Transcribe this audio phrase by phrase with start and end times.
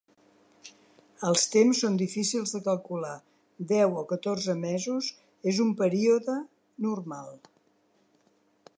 [1.27, 3.13] Els temps són difícils de calcular,
[3.73, 5.13] deu o catorze mesos
[5.53, 6.41] és un període
[6.89, 7.33] normal.